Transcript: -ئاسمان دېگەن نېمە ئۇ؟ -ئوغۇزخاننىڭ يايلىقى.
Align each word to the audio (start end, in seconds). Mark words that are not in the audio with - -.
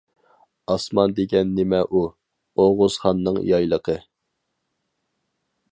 -ئاسمان 0.67 1.13
دېگەن 1.19 1.51
نېمە 1.57 1.81
ئۇ؟ 1.85 2.01
-ئوغۇزخاننىڭ 2.09 3.39
يايلىقى. 3.51 3.99